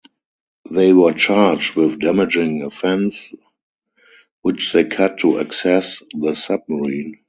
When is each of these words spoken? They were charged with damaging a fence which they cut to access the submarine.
They 0.71 0.93
were 0.93 1.13
charged 1.13 1.75
with 1.75 1.99
damaging 1.99 2.63
a 2.63 2.71
fence 2.71 3.31
which 4.41 4.73
they 4.73 4.85
cut 4.85 5.19
to 5.19 5.37
access 5.39 6.01
the 6.19 6.33
submarine. 6.33 7.19